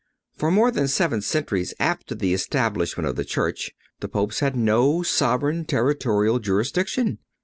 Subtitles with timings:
[0.35, 3.69] For more than seven centuries after the establishment of the Church
[3.99, 7.19] the Popes had no sovereign territorial jurisdiction.